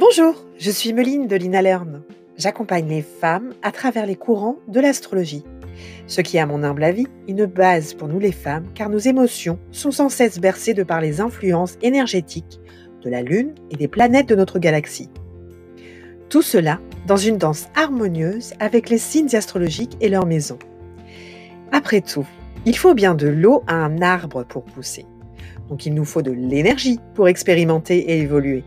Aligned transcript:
Bonjour, 0.00 0.46
je 0.56 0.70
suis 0.70 0.94
Meline 0.94 1.26
de 1.26 1.36
Lina 1.36 1.60
Lerne. 1.60 2.00
J'accompagne 2.38 2.88
les 2.88 3.02
femmes 3.02 3.52
à 3.60 3.70
travers 3.70 4.06
les 4.06 4.16
courants 4.16 4.56
de 4.66 4.80
l'astrologie. 4.80 5.44
Ce 6.06 6.22
qui, 6.22 6.38
à 6.38 6.46
mon 6.46 6.62
humble 6.62 6.84
avis, 6.84 7.06
une 7.28 7.44
base 7.44 7.92
pour 7.92 8.08
nous 8.08 8.18
les 8.18 8.32
femmes, 8.32 8.64
car 8.74 8.88
nos 8.88 8.96
émotions 8.96 9.58
sont 9.72 9.90
sans 9.90 10.08
cesse 10.08 10.38
bercées 10.38 10.72
de 10.72 10.84
par 10.84 11.02
les 11.02 11.20
influences 11.20 11.76
énergétiques 11.82 12.60
de 13.02 13.10
la 13.10 13.20
Lune 13.20 13.54
et 13.70 13.76
des 13.76 13.88
planètes 13.88 14.26
de 14.26 14.34
notre 14.34 14.58
galaxie. 14.58 15.10
Tout 16.30 16.40
cela 16.40 16.80
dans 17.06 17.18
une 17.18 17.36
danse 17.36 17.68
harmonieuse 17.74 18.54
avec 18.58 18.88
les 18.88 18.96
signes 18.96 19.36
astrologiques 19.36 19.98
et 20.00 20.08
leurs 20.08 20.24
maisons. 20.24 20.58
Après 21.72 22.00
tout, 22.00 22.26
il 22.64 22.74
faut 22.74 22.94
bien 22.94 23.14
de 23.14 23.28
l'eau 23.28 23.64
à 23.66 23.74
un 23.74 24.00
arbre 24.00 24.46
pour 24.46 24.64
pousser. 24.64 25.04
Donc 25.68 25.84
il 25.84 25.92
nous 25.92 26.06
faut 26.06 26.22
de 26.22 26.32
l'énergie 26.32 26.98
pour 27.14 27.28
expérimenter 27.28 27.98
et 27.98 28.20
évoluer. 28.20 28.64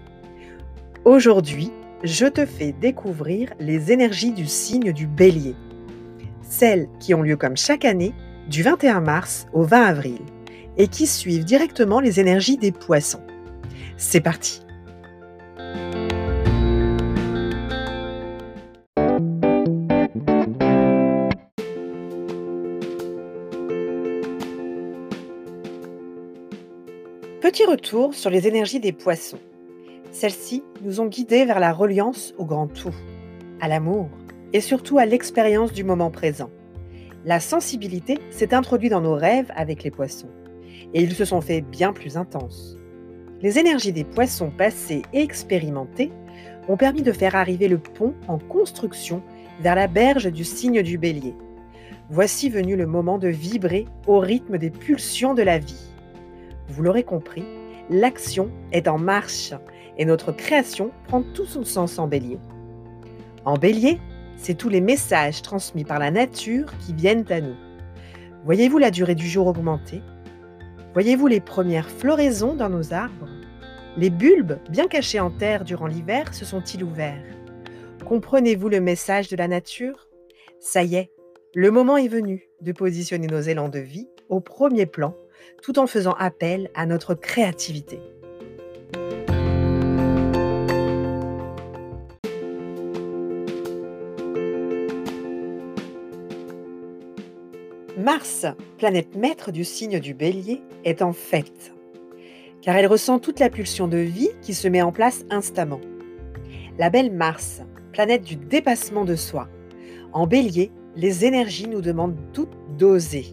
Aujourd'hui, 1.06 1.70
je 2.06 2.26
te 2.26 2.46
fais 2.46 2.72
découvrir 2.72 3.54
les 3.60 3.92
énergies 3.92 4.32
du 4.32 4.46
signe 4.46 4.94
du 4.94 5.06
bélier. 5.06 5.54
Celles 6.42 6.88
qui 7.02 7.14
ont 7.14 7.22
lieu 7.22 7.36
comme 7.36 7.58
chaque 7.58 7.84
année 7.84 8.14
du 8.50 8.64
21 8.64 9.02
mars 9.02 9.46
au 9.52 9.64
20 9.64 9.82
avril 9.82 10.20
et 10.78 10.88
qui 10.88 11.06
suivent 11.06 11.44
directement 11.44 12.00
les 12.00 12.22
énergies 12.22 12.56
des 12.58 12.72
poissons. 12.72 13.20
C'est 13.98 14.22
parti 14.22 14.62
Petit 27.42 27.66
retour 27.66 28.16
sur 28.16 28.30
les 28.30 28.48
énergies 28.48 28.80
des 28.80 28.94
poissons. 28.94 29.38
Celles-ci 30.14 30.64
nous 30.84 31.02
ont 31.02 31.08
guidés 31.08 31.44
vers 31.44 31.60
la 31.60 31.74
reliance 31.74 32.36
au 32.38 32.46
grand 32.46 32.68
tout, 32.68 32.94
à 33.60 33.68
l'amour 33.68 34.10
et 34.54 34.62
surtout 34.62 35.00
à 35.00 35.08
l'expérience 35.08 35.74
du 35.74 35.84
moment 35.84 36.12
présent. 36.12 36.52
La 37.26 37.40
sensibilité 37.40 38.20
s'est 38.30 38.54
introduite 38.54 38.92
dans 38.92 39.02
nos 39.02 39.16
rêves 39.16 39.52
avec 39.56 39.84
les 39.84 39.90
poissons 39.90 40.30
et 40.94 41.02
ils 41.02 41.14
se 41.14 41.26
sont 41.26 41.42
fait 41.42 41.62
bien 41.62 41.94
plus 41.94 42.16
intenses. 42.16 42.78
Les 43.42 43.58
énergies 43.58 43.92
des 43.92 44.04
poissons 44.04 44.52
passés 44.56 45.02
et 45.14 45.22
expérimentés 45.22 46.12
ont 46.68 46.78
permis 46.78 47.02
de 47.02 47.12
faire 47.12 47.36
arriver 47.36 47.68
le 47.68 47.80
pont 47.80 48.14
en 48.28 48.38
construction 48.38 49.24
vers 49.62 49.74
la 49.74 49.88
berge 49.88 50.32
du 50.32 50.44
signe 50.44 50.84
du 50.84 51.00
bélier. 51.00 51.34
Voici 52.12 52.52
venu 52.52 52.76
le 52.76 52.86
moment 52.86 53.18
de 53.18 53.30
vibrer 53.30 53.86
au 54.06 54.20
rythme 54.20 54.60
des 54.60 54.70
pulsions 54.70 55.34
de 55.34 55.42
la 55.42 55.58
vie. 55.58 55.92
Vous 56.68 56.84
l'aurez 56.84 57.04
compris, 57.04 57.44
l'action 57.90 58.52
est 58.72 58.88
en 58.88 59.00
marche 59.00 59.54
et 59.98 60.06
notre 60.06 60.32
création 60.32 60.92
prend 61.08 61.22
tout 61.22 61.46
son 61.46 61.64
sens 61.64 62.00
en 62.00 62.08
bélier. 62.08 62.40
En 63.46 63.58
bélier, 63.58 64.00
c'est 64.38 64.56
tous 64.56 64.70
les 64.70 64.82
messages 64.82 65.42
transmis 65.42 65.84
par 65.84 66.00
la 66.00 66.12
nature 66.12 66.68
qui 66.86 66.94
viennent 66.94 67.26
à 67.30 67.42
nous. 67.42 67.56
Voyez-vous 68.46 68.78
la 68.78 68.92
durée 68.92 69.16
du 69.16 69.28
jour 69.28 69.48
augmenter? 69.48 70.02
Voyez-vous 70.94 71.28
les 71.28 71.40
premières 71.40 71.90
floraisons 71.90 72.56
dans 72.56 72.70
nos 72.70 72.94
arbres? 72.94 73.30
Les 73.96 74.10
bulbes, 74.10 74.58
bien 74.70 74.88
cachés 74.88 75.20
en 75.20 75.30
terre 75.30 75.64
durant 75.64 75.88
l'hiver, 75.88 76.34
se 76.34 76.46
sont-ils 76.46 76.84
ouverts? 76.84 77.24
Comprenez-vous 78.06 78.70
le 78.70 78.82
message 78.82 79.30
de 79.30 79.36
la 79.36 79.48
nature? 79.48 80.08
Ça 80.60 80.84
y 80.84 80.96
est, 80.96 81.12
le 81.56 81.72
moment 81.72 81.98
est 81.98 82.08
venu 82.08 82.50
de 82.62 82.72
positionner 82.72 83.28
nos 83.28 83.40
élans 83.40 83.70
de 83.70 83.80
vie 83.80 84.08
au 84.30 84.40
premier 84.40 84.86
plan, 84.86 85.16
tout 85.62 85.78
en 85.80 85.88
faisant 85.88 86.14
appel 86.14 86.70
à 86.74 86.86
notre 86.86 87.14
créativité. 87.14 88.00
Mars, 98.04 98.46
planète 98.80 99.16
maître 99.16 99.54
du 99.54 99.64
signe 99.64 100.02
du 100.02 100.14
bélier, 100.14 100.62
est 100.84 101.02
en 101.02 101.14
fête, 101.14 101.74
car 102.62 102.76
elle 102.76 102.88
ressent 102.88 103.18
toute 103.18 103.40
la 103.40 103.50
pulsion 103.50 103.88
de 103.88 103.96
vie 103.96 104.32
qui 104.42 104.54
se 104.54 104.68
met 104.68 104.82
en 104.82 104.92
place 104.92 105.24
instamment. 105.30 105.80
La 106.78 106.90
belle 106.90 107.14
Mars, 107.14 107.62
planète 107.94 108.24
du 108.24 108.36
dépassement 108.36 109.06
de 109.06 109.16
soi. 109.16 109.48
En 110.12 110.28
bélier, 110.28 110.70
les 110.98 111.24
énergies 111.24 111.70
nous 111.70 111.80
demandent 111.80 112.18
toutes 112.34 112.52
d'oser, 112.78 113.26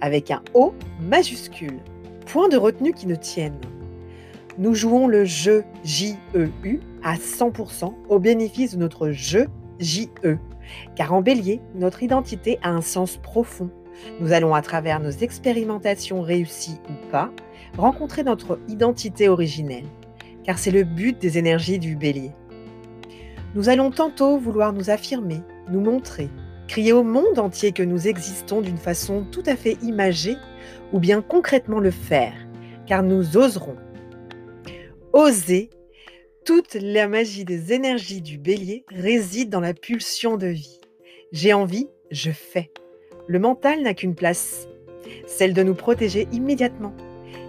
avec 0.00 0.32
un 0.32 0.42
O 0.52 0.74
majuscule, 1.00 1.78
point 2.26 2.48
de 2.48 2.56
retenue 2.56 2.94
qui 2.94 3.06
ne 3.06 3.14
tienne. 3.14 3.60
Nous 4.58 4.74
jouons 4.74 5.06
le 5.06 5.24
jeu 5.24 5.62
J-E-U 5.84 6.80
à 7.04 7.14
100% 7.14 7.94
au 8.08 8.18
bénéfice 8.18 8.72
de 8.72 8.80
notre 8.80 9.10
jeu 9.10 9.46
J-E, 9.78 10.38
car 10.96 11.12
en 11.12 11.22
bélier, 11.22 11.60
notre 11.76 12.02
identité 12.02 12.58
a 12.64 12.70
un 12.70 12.82
sens 12.82 13.16
profond 13.16 13.70
nous 14.20 14.32
allons, 14.32 14.54
à 14.54 14.62
travers 14.62 15.00
nos 15.00 15.10
expérimentations 15.10 16.20
réussies 16.20 16.80
ou 16.88 17.10
pas, 17.10 17.30
rencontrer 17.76 18.24
notre 18.24 18.58
identité 18.68 19.28
originelle, 19.28 19.86
car 20.44 20.58
c'est 20.58 20.70
le 20.70 20.84
but 20.84 21.18
des 21.18 21.38
énergies 21.38 21.78
du 21.78 21.96
bélier. 21.96 22.32
Nous 23.54 23.68
allons 23.68 23.90
tantôt 23.90 24.38
vouloir 24.38 24.72
nous 24.72 24.90
affirmer, 24.90 25.40
nous 25.68 25.80
montrer, 25.80 26.28
crier 26.68 26.92
au 26.92 27.02
monde 27.02 27.38
entier 27.38 27.72
que 27.72 27.82
nous 27.82 28.08
existons 28.08 28.60
d'une 28.60 28.78
façon 28.78 29.26
tout 29.30 29.42
à 29.46 29.56
fait 29.56 29.76
imagée, 29.82 30.36
ou 30.92 31.00
bien 31.00 31.22
concrètement 31.22 31.80
le 31.80 31.90
faire, 31.90 32.34
car 32.86 33.02
nous 33.02 33.36
oserons. 33.36 33.76
Oser, 35.12 35.70
toute 36.44 36.74
la 36.74 37.08
magie 37.08 37.44
des 37.44 37.72
énergies 37.72 38.22
du 38.22 38.38
bélier 38.38 38.84
réside 38.88 39.50
dans 39.50 39.60
la 39.60 39.74
pulsion 39.74 40.36
de 40.36 40.46
vie. 40.46 40.80
J'ai 41.30 41.52
envie, 41.52 41.88
je 42.10 42.30
fais. 42.30 42.70
Le 43.32 43.38
mental 43.38 43.80
n'a 43.80 43.94
qu'une 43.94 44.14
place, 44.14 44.68
celle 45.26 45.54
de 45.54 45.62
nous 45.62 45.72
protéger 45.74 46.28
immédiatement, 46.32 46.92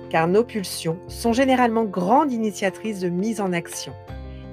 car 0.09 0.29
nos 0.29 0.45
pulsions 0.45 0.97
sont 1.09 1.33
généralement 1.33 1.83
grandes 1.83 2.31
initiatrices 2.31 3.01
de 3.01 3.09
mise 3.09 3.41
en 3.41 3.51
action. 3.51 3.91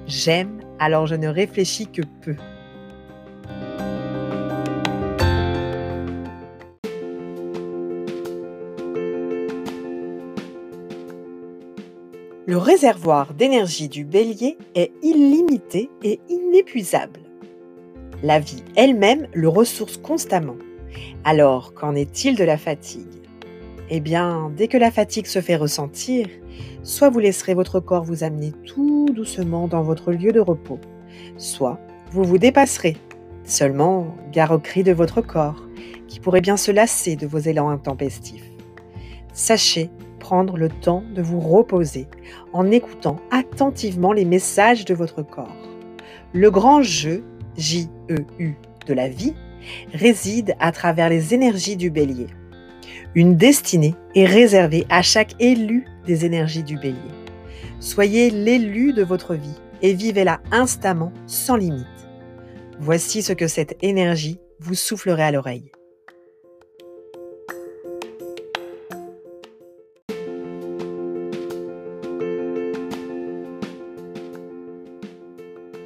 J'aime, 0.07 0.59
alors 0.77 1.07
je 1.07 1.15
ne 1.15 1.29
réfléchis 1.29 1.87
que 1.87 2.01
peu. 2.21 2.35
Le 12.45 12.57
réservoir 12.57 13.33
d'énergie 13.33 13.87
du 13.87 14.03
bélier 14.03 14.57
est 14.75 14.91
illimité 15.01 15.89
et 16.03 16.19
inépuisable. 16.27 17.21
La 18.21 18.39
vie 18.39 18.65
elle-même 18.75 19.29
le 19.33 19.47
ressource 19.47 19.95
constamment. 19.95 20.57
Alors, 21.23 21.73
qu'en 21.73 21.95
est-il 21.95 22.35
de 22.35 22.43
la 22.43 22.57
fatigue? 22.57 23.21
Eh 23.89 23.99
bien, 23.99 24.51
dès 24.55 24.67
que 24.67 24.77
la 24.77 24.89
fatigue 24.89 25.25
se 25.25 25.41
fait 25.41 25.55
ressentir, 25.55 26.27
soit 26.83 27.09
vous 27.09 27.19
laisserez 27.19 27.53
votre 27.53 27.79
corps 27.79 28.03
vous 28.03 28.23
amener 28.23 28.53
tout 28.65 29.09
doucement 29.13 29.67
dans 29.67 29.83
votre 29.83 30.11
lieu 30.11 30.31
de 30.31 30.39
repos, 30.39 30.79
soit 31.37 31.79
vous 32.11 32.23
vous 32.23 32.37
dépasserez. 32.37 32.97
Seulement, 33.43 34.15
gare 34.31 34.51
au 34.51 34.59
cri 34.59 34.83
de 34.83 34.93
votre 34.93 35.21
corps, 35.21 35.67
qui 36.07 36.19
pourrait 36.19 36.41
bien 36.41 36.57
se 36.57 36.71
lasser 36.71 37.15
de 37.15 37.27
vos 37.27 37.39
élans 37.39 37.69
intempestifs. 37.69 38.49
Sachez 39.33 39.89
prendre 40.19 40.55
le 40.55 40.69
temps 40.69 41.03
de 41.13 41.21
vous 41.21 41.39
reposer 41.39 42.07
en 42.53 42.71
écoutant 42.71 43.17
attentivement 43.31 44.13
les 44.13 44.25
messages 44.25 44.85
de 44.85 44.93
votre 44.93 45.21
corps. 45.23 45.55
Le 46.31 46.49
grand 46.49 46.81
jeu, 46.81 47.23
J-E-U, 47.57 48.55
de 48.87 48.93
la 48.93 49.09
vie 49.09 49.33
réside 49.93 50.55
à 50.59 50.71
travers 50.71 51.09
les 51.09 51.33
énergies 51.33 51.77
du 51.77 51.89
bélier. 51.89 52.27
Une 53.15 53.35
destinée 53.35 53.95
est 54.15 54.25
réservée 54.25 54.85
à 54.89 55.01
chaque 55.01 55.35
élu 55.39 55.85
des 56.05 56.25
énergies 56.25 56.63
du 56.63 56.77
bélier. 56.77 56.97
Soyez 57.79 58.29
l'élu 58.29 58.93
de 58.93 59.03
votre 59.03 59.35
vie 59.35 59.59
et 59.81 59.93
vivez-la 59.93 60.39
instamment, 60.51 61.11
sans 61.27 61.55
limite. 61.55 61.87
Voici 62.79 63.21
ce 63.21 63.33
que 63.33 63.47
cette 63.47 63.77
énergie 63.81 64.39
vous 64.59 64.75
soufflerait 64.75 65.23
à 65.23 65.31
l'oreille. 65.31 65.71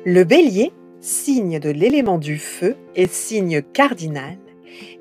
Le 0.07 0.23
bélier 0.23 0.71
signe 1.05 1.59
de 1.59 1.69
l'élément 1.69 2.17
du 2.17 2.39
feu 2.39 2.75
et 2.95 3.07
signe 3.07 3.61
cardinal, 3.61 4.37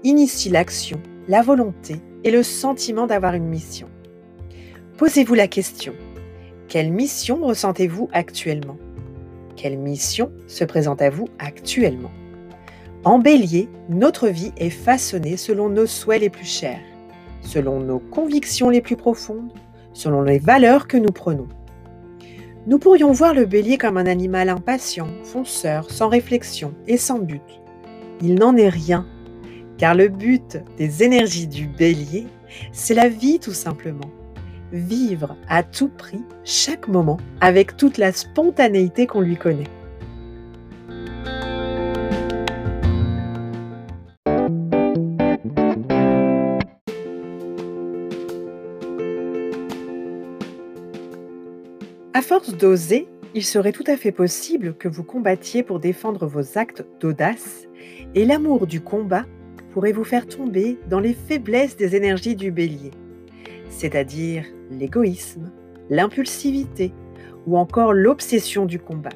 initie 0.03 0.51
l'action, 0.51 1.01
la 1.29 1.41
volonté 1.41 1.97
et 2.25 2.31
le 2.31 2.43
sentiment 2.43 3.07
d'avoir 3.07 3.33
une 3.33 3.49
mission. 3.49 3.89
Posez-vous 4.99 5.33
la 5.33 5.49
question, 5.49 5.95
quelle 6.69 6.93
mission 6.93 7.39
ressentez-vous 7.43 8.11
actuellement? 8.13 8.77
Quelle 9.57 9.79
mission 9.79 10.31
se 10.47 10.65
présente 10.65 11.01
à 11.01 11.09
vous 11.09 11.29
actuellement? 11.39 12.13
En 13.05 13.19
bélier, 13.19 13.71
notre 13.89 14.29
vie 14.29 14.53
est 14.59 14.71
façonnée 14.71 15.39
selon 15.39 15.71
nos 15.71 15.87
souhaits 15.87 16.21
les 16.21 16.31
plus 16.31 16.47
chers, 16.47 16.85
selon 17.41 17.81
nos 17.81 17.99
convictions 17.99 18.69
les 18.69 18.83
plus 18.83 18.97
profondes, 18.97 19.53
selon 19.95 20.21
les 20.21 20.39
valeurs 20.39 20.87
que 20.87 20.99
nous 20.99 21.13
prenons. 21.13 21.49
Nous 22.67 22.79
pourrions 22.79 23.13
voir 23.13 23.35
le 23.35 23.45
bélier 23.45 23.77
comme 23.77 23.99
un 23.99 24.07
animal 24.07 24.49
impatient, 24.49 25.09
fonceur, 25.23 25.91
sans 25.91 26.09
réflexion 26.09 26.73
et 26.87 26.97
sans 26.97 27.19
but. 27.19 27.43
Il 28.23 28.37
n'en 28.37 28.57
est 28.57 28.71
rien, 28.71 29.07
car 29.77 29.95
le 29.95 30.09
but 30.09 30.59
des 30.79 31.03
énergies 31.03 31.47
du 31.47 31.67
bélier, 31.67 32.27
c'est 32.73 32.95
la 32.95 33.11
vie 33.11 33.39
tout 33.39 33.53
simplement. 33.53 34.11
Vivre 34.73 35.37
à 35.47 35.63
tout 35.63 35.91
prix 35.91 36.23
chaque 36.43 36.89
moment 36.89 37.19
avec 37.43 37.77
toute 37.77 37.99
la 37.99 38.13
spontanéité 38.13 39.07
qu'on 39.07 39.21
lui 39.21 39.37
connaît. 39.37 39.69
À 52.17 52.23
force 52.23 52.57
d'oser, 52.57 53.09
il 53.35 53.45
serait 53.45 53.73
tout 53.73 53.83
à 53.89 53.97
fait 53.97 54.13
possible 54.13 54.77
que 54.77 54.87
vous 54.87 55.03
combattiez 55.03 55.65
pour 55.65 55.81
défendre 55.81 56.29
vos 56.29 56.57
actes 56.57 56.87
d'audace 57.01 57.67
et 58.15 58.25
l'amour 58.25 58.69
du 58.69 58.81
combat 58.81 59.25
pourrait 59.73 59.91
vous 59.91 60.05
faire 60.05 60.29
tomber 60.29 60.79
dans 60.89 61.01
les 61.01 61.13
faiblesses 61.13 61.77
des 61.77 61.97
énergies 61.97 62.37
du 62.37 62.53
bélier, 62.53 62.93
c'est-à-dire 63.69 64.45
l'égoïsme, 64.71 65.51
l'impulsivité 65.91 66.93
ou 67.49 67.59
encore 67.59 67.93
l'obsession 67.93 68.65
du 68.65 68.79
combat. 68.79 69.11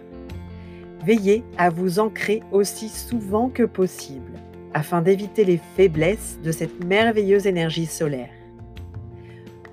Veillez 1.06 1.44
à 1.56 1.70
vous 1.70 2.00
ancrer 2.00 2.42
aussi 2.50 2.88
souvent 2.88 3.48
que 3.48 3.62
possible 3.62 4.40
afin 4.74 5.02
d'éviter 5.02 5.44
les 5.44 5.60
faiblesses 5.76 6.40
de 6.42 6.50
cette 6.50 6.84
merveilleuse 6.84 7.46
énergie 7.46 7.86
solaire. 7.86 8.37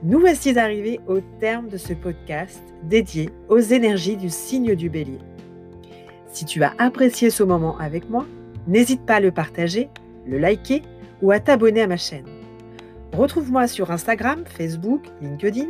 Nous 0.07 0.19
voici 0.19 0.56
arrivés 0.60 1.00
au 1.07 1.19
terme 1.40 1.68
de 1.68 1.78
ce 1.78 1.94
podcast 1.94 2.62
dédié 2.84 3.31
aux 3.50 3.57
énergies 3.57 4.18
du 4.18 4.30
signe 4.30 4.75
du 4.75 4.88
bélier. 4.88 5.18
Si 6.28 6.46
tu 6.46 6.62
as 6.62 6.75
apprécié 6.78 7.31
ce 7.31 7.42
moment 7.42 7.75
avec 7.80 8.07
moi, 8.07 8.28
n'hésite 8.68 9.04
pas 9.04 9.16
à 9.16 9.19
le 9.19 9.31
partager, 9.31 9.90
le 10.28 10.38
liker 10.38 10.84
ou 11.24 11.31
à 11.31 11.40
t'abonner 11.40 11.81
à 11.81 11.88
ma 11.88 11.98
chaîne. 11.98 12.28
Retrouve-moi 13.13 13.66
sur 13.68 13.90
Instagram, 13.90 14.44
Facebook, 14.46 15.02
LinkedIn 15.24 15.69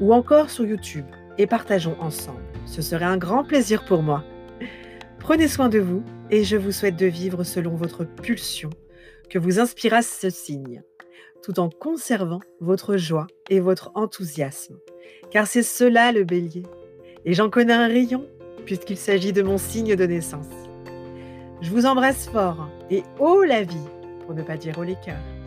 ou 0.00 0.14
encore 0.14 0.48
sur 0.48 0.64
YouTube 0.64 1.06
et 1.36 1.48
partageons 1.48 1.96
ensemble. 1.98 2.44
Ce 2.66 2.82
serait 2.82 3.04
un 3.04 3.16
grand 3.16 3.42
plaisir 3.42 3.84
pour 3.84 4.04
moi. 4.04 4.22
Prenez 5.18 5.48
soin 5.48 5.68
de 5.68 5.80
vous 5.80 6.04
et 6.30 6.44
je 6.44 6.56
vous 6.56 6.70
souhaite 6.70 6.94
de 6.94 7.06
vivre 7.06 7.42
selon 7.42 7.74
votre 7.74 8.04
pulsion 8.04 8.70
que 9.28 9.40
vous 9.40 9.58
inspira 9.58 10.02
ce 10.02 10.30
signe 10.30 10.84
tout 11.42 11.60
en 11.60 11.68
conservant 11.68 12.40
votre 12.60 12.96
joie 12.96 13.26
et 13.50 13.60
votre 13.60 13.90
enthousiasme. 13.94 14.78
Car 15.30 15.46
c'est 15.46 15.62
cela 15.62 16.12
le 16.12 16.24
bélier. 16.24 16.62
Et 17.24 17.34
j'en 17.34 17.50
connais 17.50 17.72
un 17.72 17.88
rayon, 17.88 18.26
puisqu'il 18.64 18.96
s'agit 18.96 19.32
de 19.32 19.42
mon 19.42 19.58
signe 19.58 19.96
de 19.96 20.04
naissance. 20.04 20.46
Je 21.60 21.70
vous 21.70 21.86
embrasse 21.86 22.28
fort 22.28 22.68
et 22.90 23.02
haut 23.20 23.42
la 23.42 23.62
vie, 23.62 23.88
pour 24.24 24.34
ne 24.34 24.42
pas 24.42 24.56
dire 24.56 24.78
haut 24.78 24.84
les 24.84 24.96
cœurs. 25.04 25.41